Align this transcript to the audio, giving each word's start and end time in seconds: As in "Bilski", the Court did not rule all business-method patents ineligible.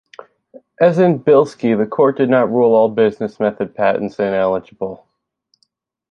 As 0.79 0.97
in 0.97 1.19
"Bilski", 1.19 1.77
the 1.77 1.85
Court 1.85 2.17
did 2.17 2.27
not 2.27 2.49
rule 2.51 2.73
all 2.73 2.89
business-method 2.89 3.75
patents 3.75 4.17
ineligible. 4.17 5.07